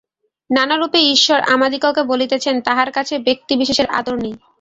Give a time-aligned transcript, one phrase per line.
[0.49, 4.33] নানারূপে ঈশ্বর আমাদিগকে বলিতেছেন, তাঁহার কাছে ব্যক্তিবিশেষের আদর নাই।